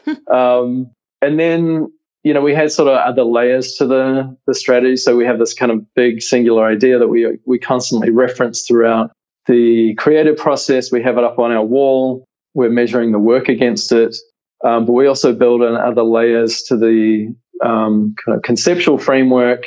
[0.08, 0.18] it.
[0.32, 4.96] um, and then, you know, we had sort of other layers to the, the strategy.
[4.96, 9.10] So we have this kind of big singular idea that we, we constantly reference throughout
[9.46, 10.92] the creative process.
[10.92, 12.24] We have it up on our wall.
[12.54, 14.16] We're measuring the work against it.
[14.64, 19.64] Um, but we also build in other layers to the um, kind of conceptual framework.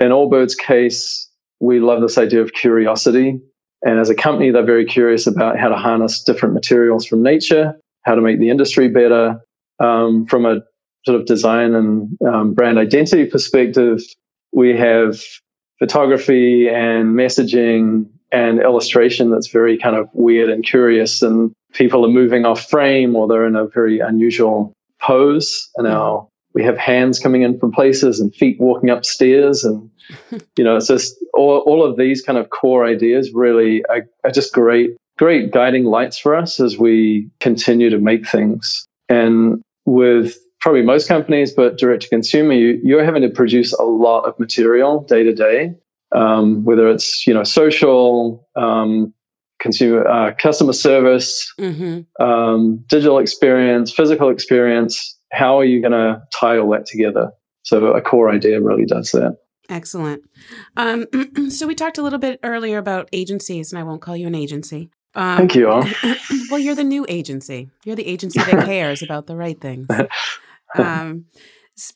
[0.00, 1.28] In Allbirds' case,
[1.62, 3.40] we love this idea of curiosity.
[3.82, 7.74] And as a company, they're very curious about how to harness different materials from nature,
[8.02, 9.40] how to make the industry better.
[9.78, 10.62] Um, from a
[11.06, 14.00] sort of design and um, brand identity perspective,
[14.52, 15.20] we have
[15.78, 22.10] photography and messaging and illustration that's very kind of weird and curious, and people are
[22.10, 25.70] moving off frame or they're in a very unusual pose.
[25.76, 29.64] And now we have hands coming in from places and feet walking upstairs.
[29.64, 29.90] And,
[30.56, 34.30] you know, it's just all, all of these kind of core ideas really are, are
[34.30, 38.86] just great, great guiding lights for us as we continue to make things.
[39.08, 43.82] And with probably most companies, but direct to consumer, you, you're having to produce a
[43.82, 45.74] lot of material day to day,
[46.14, 49.12] um, whether it's you know social, um,
[49.62, 52.22] consumer, uh, customer service, mm-hmm.
[52.22, 55.18] um, digital experience, physical experience.
[55.32, 57.32] How are you going to tie all that together?
[57.62, 59.38] So a core idea really does that.
[59.68, 60.22] Excellent.
[60.76, 61.06] Um,
[61.50, 64.34] so we talked a little bit earlier about agencies, and I won't call you an
[64.34, 64.90] agency.
[65.14, 65.68] Um, Thank you.
[66.50, 67.70] well, you're the new agency.
[67.84, 69.88] You're the agency that cares about the right things.
[70.74, 71.26] Um,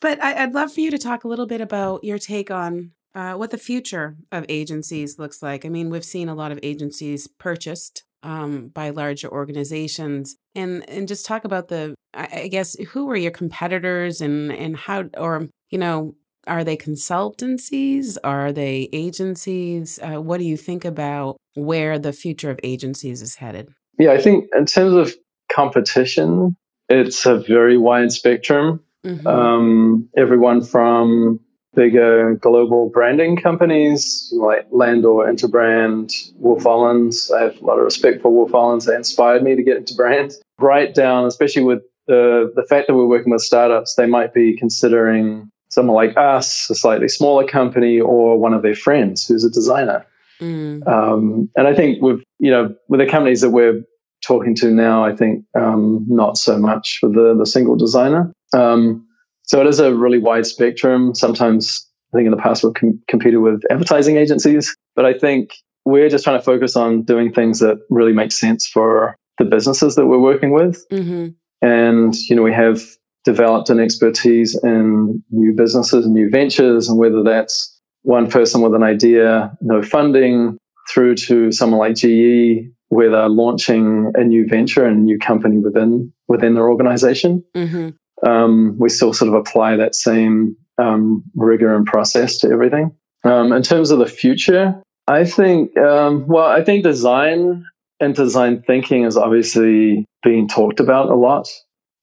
[0.03, 2.91] but I, would love for you to talk a little bit about your take on
[3.15, 5.65] uh, what the future of agencies looks like.
[5.65, 11.07] I mean, we've seen a lot of agencies purchased um, by larger organizations, and and
[11.09, 11.95] just talk about the.
[12.13, 18.19] I, guess who are your competitors, and and how, or you know, are they consultancies?
[18.25, 20.01] Are they agencies?
[20.03, 23.69] Uh, what do you think about where the future of agencies is headed?
[23.99, 25.15] Yeah, I think in terms of
[25.53, 26.57] competition,
[26.89, 28.81] it's a very wide spectrum.
[29.05, 29.27] Mm-hmm.
[29.27, 31.39] Um, everyone from
[31.77, 37.33] bigger global branding companies like Landor, Interbrand, Wolff Olins.
[37.33, 38.87] I have a lot of respect for Wolff Olins.
[38.87, 40.41] They inspired me to get into brands.
[40.59, 44.57] Right down, especially with the, the fact that we're working with startups, they might be
[44.57, 49.51] considering someone like us, a slightly smaller company, or one of their friends who's a
[49.51, 50.07] designer.
[50.41, 50.87] Mm.
[50.89, 53.83] Um, and I think with you know with the companies that we're
[54.27, 58.33] talking to now, I think um, not so much for the the single designer.
[58.53, 59.06] Um,
[59.47, 61.15] so it is a really wide spectrum.
[61.15, 65.55] Sometimes I think in the past we've com- competed with advertising agencies, but I think
[65.85, 69.95] we're just trying to focus on doing things that really make sense for the businesses
[69.97, 70.85] that we're working with.
[70.91, 71.29] Mm-hmm.
[71.63, 72.83] And you know we have
[73.25, 78.75] developed an expertise in new businesses and new ventures, and whether that's one person with
[78.75, 84.85] an idea, no funding, through to someone like GE where they're launching a new venture
[84.85, 87.45] and a new company within within their organization.
[87.55, 87.91] Mm-hmm.
[88.25, 92.93] Um, we still sort of apply that same um, rigor and process to everything.
[93.25, 97.65] Um, in terms of the future, I think um, well, I think design
[98.01, 101.49] and design thinking is obviously being talked about a lot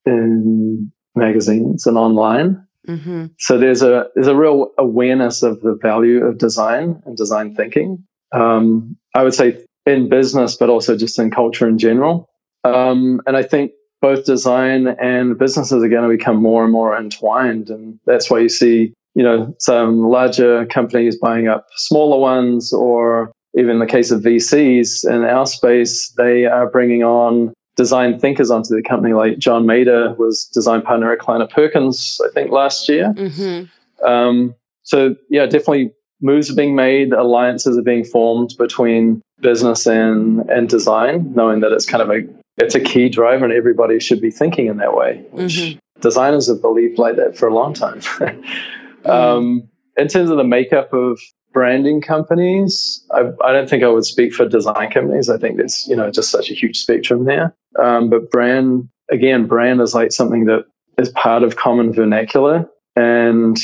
[0.05, 2.65] in magazines and online.
[2.87, 3.27] Mm-hmm.
[3.39, 8.05] So there's a there's a real awareness of the value of design and design thinking.
[8.33, 12.29] Um, I would say in business, but also just in culture in general.
[12.63, 13.71] Um, and I think
[14.03, 18.39] both design and businesses are going to become more and more entwined, and that's why
[18.39, 23.85] you see you know some larger companies buying up smaller ones, or even in the
[23.85, 29.13] case of VCs in our space, they are bringing on design thinkers onto the company.
[29.13, 33.13] Like John Maeda was design partner at Kleiner Perkins, I think, last year.
[33.15, 34.05] Mm-hmm.
[34.05, 40.41] Um, so yeah, definitely moves are being made, alliances are being formed between business and
[40.49, 44.21] and design, knowing that it's kind of a it's a key driver, and everybody should
[44.21, 45.25] be thinking in that way.
[45.31, 45.79] Which mm-hmm.
[46.01, 47.99] designers have believed like that for a long time.
[48.01, 49.09] mm-hmm.
[49.09, 51.19] um, in terms of the makeup of
[51.53, 55.29] branding companies, I, I, don't think I would speak for design companies.
[55.29, 57.55] I think there's you know just such a huge spectrum there.
[57.81, 60.65] Um, but brand again, brand is like something that
[60.97, 63.57] is part of common vernacular, and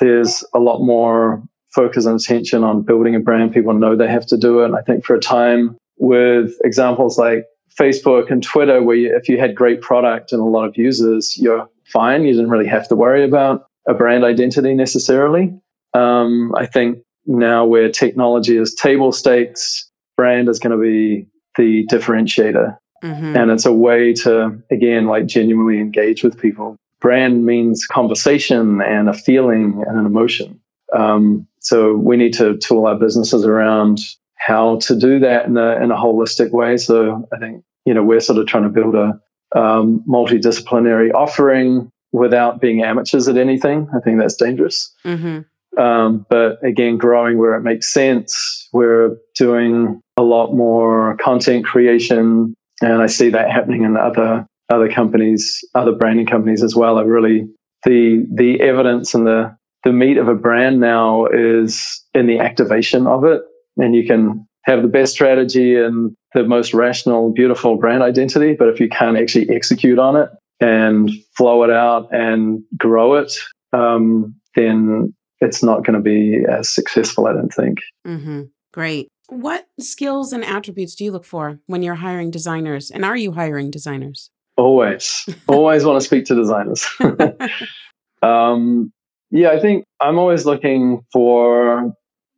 [0.00, 1.42] there's a lot more
[1.72, 3.52] focus and attention on building a brand.
[3.52, 4.66] People know they have to do it.
[4.66, 7.46] And I think for a time with examples like
[7.78, 11.36] Facebook and Twitter, where you, if you had great product and a lot of users,
[11.38, 12.24] you're fine.
[12.24, 15.58] You didn't really have to worry about a brand identity necessarily.
[15.94, 21.86] Um, I think now where technology is table stakes, brand is going to be the
[21.86, 22.76] differentiator.
[23.02, 23.36] Mm-hmm.
[23.36, 26.76] And it's a way to, again, like genuinely engage with people.
[27.00, 30.60] Brand means conversation and a feeling and an emotion.
[30.96, 33.98] Um, so we need to tool our businesses around
[34.44, 36.76] how to do that in a, in a holistic way.
[36.76, 39.20] So I think, you know, we're sort of trying to build a
[39.54, 43.88] um, multidisciplinary offering without being amateurs at anything.
[43.94, 44.94] I think that's dangerous.
[45.04, 45.80] Mm-hmm.
[45.80, 48.68] Um, but again, growing where it makes sense.
[48.72, 54.90] We're doing a lot more content creation, and I see that happening in other other
[54.90, 56.98] companies, other branding companies as well.
[56.98, 57.48] Are really
[57.84, 63.06] the the evidence and the the meat of a brand now is in the activation
[63.06, 63.42] of it.
[63.76, 68.54] And you can have the best strategy and the most rational, beautiful brand identity.
[68.58, 73.32] But if you can't actually execute on it and flow it out and grow it,
[73.72, 77.78] um, then it's not going to be as successful, I don't think.
[78.06, 78.42] Mm-hmm.
[78.72, 79.08] Great.
[79.28, 82.90] What skills and attributes do you look for when you're hiring designers?
[82.90, 84.30] And are you hiring designers?
[84.56, 86.86] Always, always want to speak to designers.
[88.22, 88.92] um,
[89.30, 91.94] yeah, I think I'm always looking for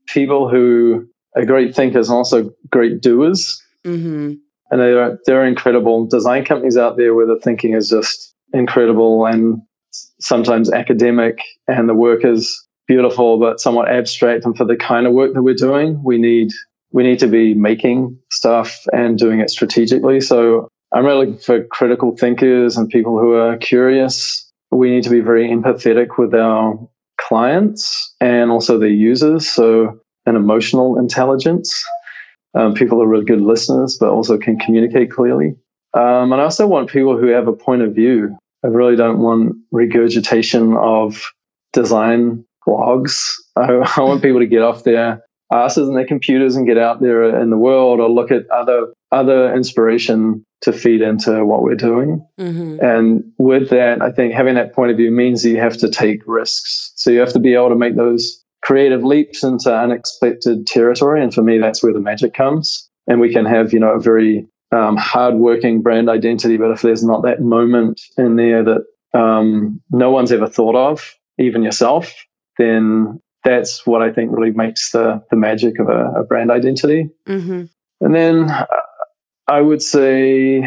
[0.07, 3.63] people who are great thinkers and also great doers.
[3.85, 4.35] Mm-hmm.
[4.71, 9.27] And there there are incredible design companies out there where the thinking is just incredible
[9.27, 9.61] and
[10.21, 14.45] sometimes academic, and the work is beautiful but somewhat abstract.
[14.45, 16.51] And for the kind of work that we're doing, we need
[16.93, 20.21] we need to be making stuff and doing it strategically.
[20.21, 24.49] So I'm really looking for critical thinkers and people who are curious.
[24.71, 26.79] We need to be very empathetic with our
[27.21, 29.51] clients and also their users.
[29.51, 31.85] So an emotional intelligence.
[32.55, 35.57] Um, people are really good listeners, but also can communicate clearly.
[35.95, 38.37] Um, and I also want people who have a point of view.
[38.65, 41.31] I really don't want regurgitation of
[41.73, 43.35] design blogs.
[43.57, 45.23] I, I want people to get off their
[45.53, 48.93] asses and their computers and get out there in the world or look at other
[49.13, 52.27] other inspiration to feed into what we're doing.
[52.41, 52.85] Mm-hmm.
[52.85, 56.23] And with that, I think having that point of view means you have to take
[56.27, 56.93] risks.
[56.97, 61.23] So you have to be able to make those creative leaps into unexpected territory.
[61.23, 62.89] And for me, that's where the magic comes.
[63.07, 67.05] And we can have, you know, a very um, hardworking brand identity, but if there's
[67.05, 72.15] not that moment in there that um, no one's ever thought of, even yourself,
[72.59, 77.11] then that's what I think really makes the the magic of a, a brand identity.
[77.29, 77.65] Mm-hmm.
[78.01, 78.67] And then uh,
[79.47, 80.67] I would say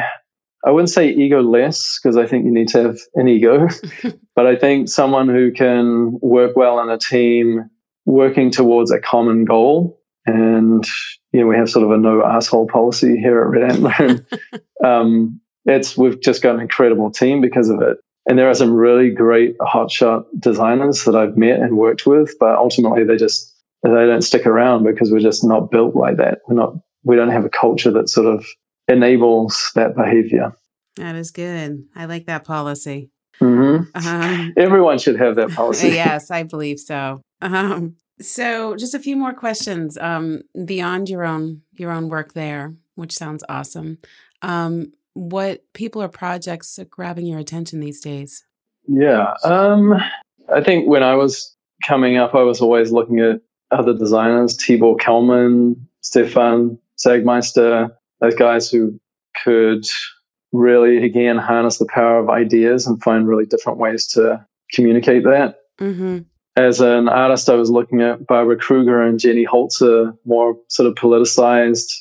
[0.65, 3.67] I wouldn't say ego less because I think you need to have an ego,
[4.35, 7.69] but I think someone who can work well in a team,
[8.07, 10.01] working towards a common goal.
[10.25, 10.83] And
[11.31, 14.25] you know, we have sort of a no asshole policy here at Red Antler.
[14.83, 17.97] um, it's we've just got an incredible team because of it.
[18.27, 22.55] And there are some really great hotshot designers that I've met and worked with, but
[22.55, 23.53] ultimately they just
[23.83, 26.39] they don't stick around because we're just not built like that.
[26.47, 28.45] We're not we don't have a culture that sort of
[28.87, 30.53] enables that behavior.
[30.95, 31.83] That is good.
[31.95, 33.11] I like that policy.
[33.39, 34.07] Mm-hmm.
[34.07, 35.89] Um, Everyone should have that policy.
[35.89, 37.21] yes, I believe so.
[37.41, 42.75] Um, so, just a few more questions um, beyond your own your own work there,
[42.95, 43.99] which sounds awesome.
[44.41, 48.43] Um, what people or projects are grabbing your attention these days?
[48.87, 49.93] Yeah, um,
[50.53, 54.99] I think when I was coming up, I was always looking at other designers, Tibor
[54.99, 58.99] Kalman, Stefan Sagmeister, those guys who
[59.43, 59.85] could
[60.51, 65.59] really, again, harness the power of ideas and find really different ways to communicate that.
[65.79, 66.19] Mm-hmm.
[66.57, 70.95] As an artist, I was looking at Barbara Kruger and Jenny Holzer, more sort of
[70.95, 71.93] politicized,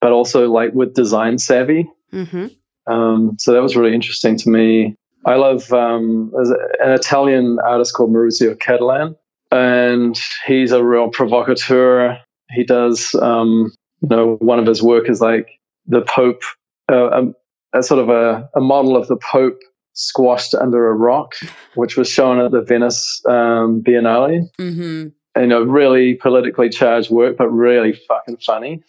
[0.00, 1.90] but also like with design savvy.
[2.12, 2.46] Mm-hmm.
[2.86, 4.94] Um, so that was really interesting to me.
[5.24, 9.16] I love um, an Italian artist called Maurizio Cattelan,
[9.50, 12.16] and he's a real provocateur.
[12.50, 15.48] He does, um, you know, one of his work is like
[15.86, 16.42] the Pope,
[16.88, 17.34] uh, a, um,
[17.72, 19.58] a, sort of a, a, model of the Pope
[19.96, 21.34] squashed under a rock,
[21.74, 24.48] which was shown at the Venice um, Biennale.
[24.58, 25.08] Mm-hmm.
[25.34, 28.82] And, you know, really politically charged work, but really fucking funny.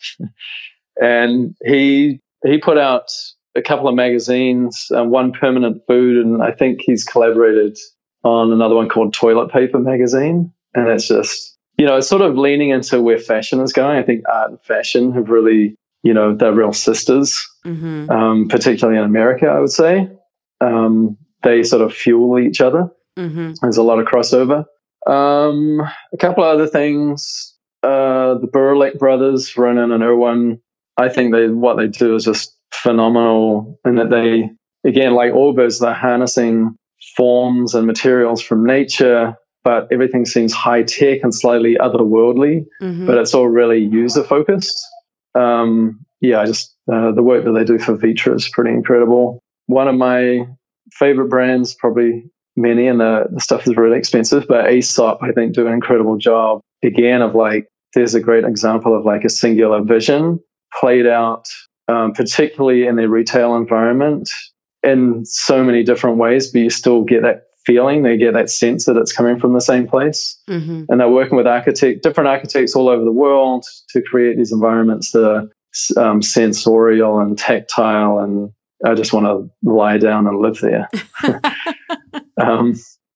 [1.01, 3.11] and he he put out
[3.55, 7.77] a couple of magazines, uh, one permanent food, and I think he's collaborated
[8.23, 10.53] on another one called Toilet Paper Magazine.
[10.73, 13.97] And it's just, you know, it's sort of leaning into where fashion is going.
[13.97, 18.09] I think art and fashion have really, you know, they're real sisters, mm-hmm.
[18.11, 20.09] um, particularly in America, I would say.
[20.61, 22.89] Um, they sort of fuel each other.
[23.17, 23.53] Mm-hmm.
[23.61, 24.65] There's a lot of crossover.
[25.05, 25.81] Um,
[26.13, 27.55] a couple of other things.
[27.83, 30.59] Uh, the Bouroullec brothers, Ronan and Erwan,
[30.97, 34.49] I think they what they do is just phenomenal in that they,
[34.87, 36.75] again, like Allbirds, they're harnessing
[37.15, 43.05] forms and materials from nature, but everything seems high tech and slightly otherworldly, mm-hmm.
[43.05, 44.85] but it's all really user focused.
[45.35, 49.43] Um, yeah, I just, uh, the work that they do for Vitra is pretty incredible.
[49.67, 50.47] One of my
[50.91, 55.53] favorite brands, probably many, and the, the stuff is really expensive, but Aesop, I think,
[55.53, 59.81] do an incredible job again of like, there's a great example of like a singular
[59.83, 60.39] vision
[60.79, 61.47] played out
[61.87, 64.29] um, particularly in the retail environment,
[64.83, 68.85] in so many different ways, but you still get that feeling, they get that sense
[68.85, 70.39] that it's coming from the same place.
[70.49, 70.83] Mm-hmm.
[70.89, 75.11] And they're working with architect, different architects all over the world to create these environments
[75.11, 75.49] that
[75.97, 78.19] are um, sensorial and tactile.
[78.19, 78.51] And
[78.85, 80.89] I just want to lie down and live there.
[82.37, 82.75] um,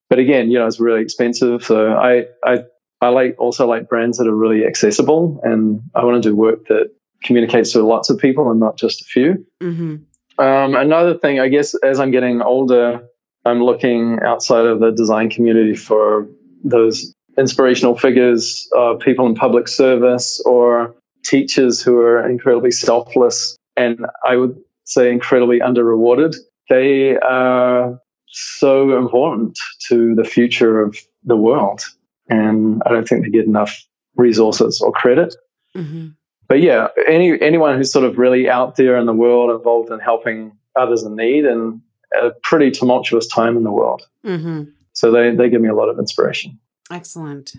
[0.10, 1.64] but again, you know, it's really expensive.
[1.64, 2.64] So I, I,
[3.00, 6.68] I like also like brands that are really accessible, and I want to do work
[6.68, 6.92] that
[7.24, 9.46] communicates to lots of people and not just a few.
[9.62, 10.44] Mm-hmm.
[10.44, 13.04] Um, another thing, I guess, as I'm getting older,
[13.46, 16.28] I'm looking outside of the design community for
[16.64, 24.06] those inspirational figures, uh, people in public service, or teachers who are incredibly selfless and
[24.26, 24.58] I would
[24.92, 26.36] say incredibly under rewarded.
[26.70, 31.84] They are so important to the future of the world.
[32.30, 33.84] And I don't think they get enough
[34.16, 35.36] resources or credit.
[35.76, 36.10] Mm-hmm.
[36.48, 40.00] But yeah, any anyone who's sort of really out there in the world, involved in
[40.00, 41.82] helping others in need, and
[42.22, 44.02] a pretty tumultuous time in the world.
[44.26, 44.64] Mm-hmm.
[44.92, 46.60] So they they give me a lot of inspiration.
[46.92, 47.54] Excellent.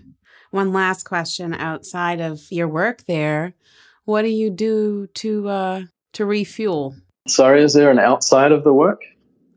[0.51, 3.55] One last question outside of your work there,
[4.05, 5.81] what do you do to uh,
[6.13, 6.95] to refuel?
[7.27, 9.01] Sorry, is there an outside of the work?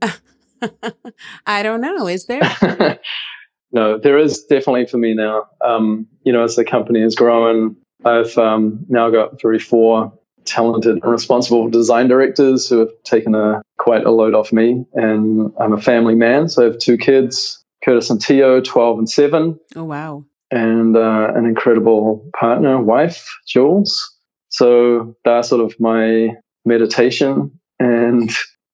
[1.46, 2.06] I don't know.
[2.06, 2.40] Is there?
[3.72, 5.48] no, there is definitely for me now.
[5.64, 10.12] Um, you know, as the company has grown, I've um, now got three, four
[10.44, 14.84] talented and responsible design directors who have taken a quite a load off me.
[14.94, 19.10] And I'm a family man, so I have two kids, Curtis and Tio, 12 and
[19.10, 19.58] 7.
[19.74, 20.24] Oh, wow.
[20.52, 24.14] And uh, an incredible partner, wife, Jules.
[24.48, 26.30] So that's sort of my
[26.66, 27.58] meditation.
[27.78, 28.30] And,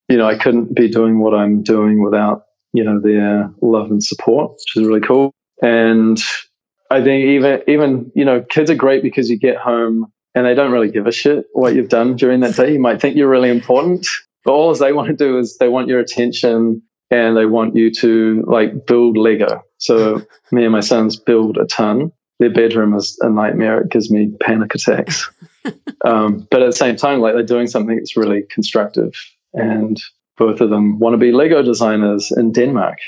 [0.09, 4.03] you know, I couldn't be doing what I'm doing without, you know, their love and
[4.03, 5.33] support, which is really cool.
[5.63, 6.21] And
[6.91, 10.55] I think even, even, you know, kids are great because you get home and they
[10.55, 12.73] don't really give a shit what you've done during that day.
[12.73, 14.07] You might think you're really important,
[14.45, 17.93] but all they want to do is they want your attention and they want you
[17.93, 19.63] to like build Lego.
[19.79, 22.13] So me and my sons build a ton.
[22.39, 23.83] Their bedroom is a nightmare.
[23.83, 25.31] It gives me panic attacks.
[26.05, 29.15] Um, but at the same time, like they're doing something that's really constructive.
[29.55, 30.01] And
[30.37, 32.99] both of them want to be Lego designers in Denmark.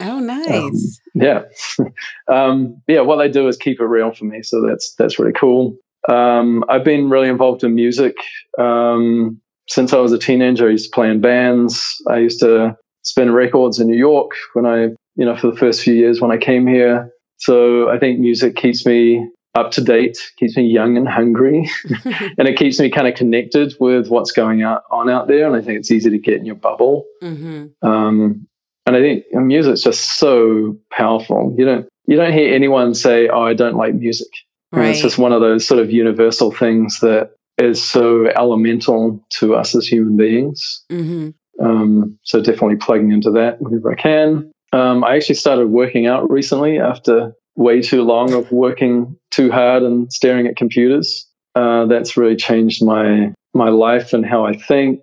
[0.00, 0.50] Oh, nice.
[0.50, 0.72] Um,
[1.14, 1.42] yeah.
[2.28, 3.00] um, yeah.
[3.00, 4.42] What they do is keep it real for me.
[4.42, 5.76] So that's, that's really cool.
[6.08, 8.14] Um, I've been really involved in music.
[8.58, 11.84] Um, since I was a teenager, I used to play in bands.
[12.08, 14.84] I used to spin records in New York when I,
[15.16, 17.10] you know, for the first few years when I came here.
[17.38, 19.28] So I think music keeps me
[19.58, 21.70] up to date, keeps me young and hungry,
[22.04, 25.46] and it keeps me kind of connected with what's going on out there.
[25.46, 27.04] And I think it's easy to get in your bubble.
[27.22, 27.86] Mm-hmm.
[27.86, 28.46] Um,
[28.86, 31.54] and I think music's just so powerful.
[31.58, 34.28] You don't you don't hear anyone say, "Oh, I don't like music."
[34.70, 34.90] Right.
[34.90, 39.74] it's just one of those sort of universal things that is so elemental to us
[39.74, 40.84] as human beings.
[40.90, 41.30] Mm-hmm.
[41.64, 44.52] Um, so definitely plugging into that whenever I can.
[44.72, 49.82] Um, I actually started working out recently after way too long of working too hard
[49.82, 51.26] and staring at computers.
[51.54, 55.00] Uh, that's really changed my my life and how I think,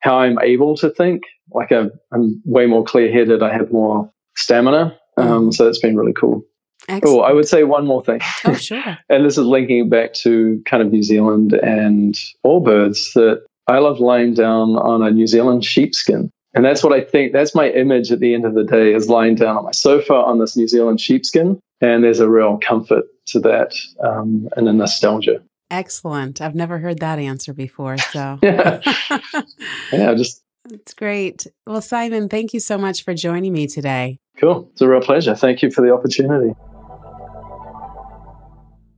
[0.00, 1.22] how I'm able to think.
[1.52, 3.42] Like I'm, I'm way more clear headed.
[3.42, 4.96] I have more stamina.
[5.18, 5.54] Um, mm.
[5.54, 6.44] So that's been really cool.
[6.88, 7.18] Excellent.
[7.18, 8.20] Oh, I would say one more thing.
[8.46, 8.98] Oh, sure.
[9.10, 12.14] and this is linking back to kind of New Zealand and
[12.46, 16.30] Allbirds that I love lying down on a New Zealand sheepskin.
[16.54, 19.08] And that's what I think, that's my image at the end of the day is
[19.08, 23.04] lying down on my sofa on this New Zealand sheepskin and there's a real comfort
[23.26, 25.42] to that um, and a nostalgia.
[25.70, 26.40] Excellent.
[26.40, 27.98] I've never heard that answer before.
[27.98, 28.80] So, yeah.
[29.92, 30.42] yeah, just.
[30.70, 31.46] It's great.
[31.66, 34.18] Well, Simon, thank you so much for joining me today.
[34.38, 34.68] Cool.
[34.72, 35.34] It's a real pleasure.
[35.34, 36.54] Thank you for the opportunity.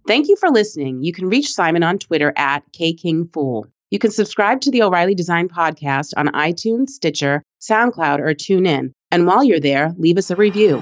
[0.06, 1.02] Thank you for listening.
[1.02, 3.64] You can reach Simon on Twitter at KKingFool.
[3.90, 8.92] You can subscribe to the O'Reilly Design Podcast on iTunes, Stitcher, SoundCloud, or TuneIn.
[9.10, 10.78] And while you're there, leave us a review.